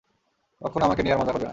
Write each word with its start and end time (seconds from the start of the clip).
কক্ষনো 0.61 0.83
আমাকে 0.85 1.01
নিয়ে 1.01 1.13
আর 1.13 1.19
মজা 1.19 1.31
করবে 1.31 1.45
না। 1.45 1.49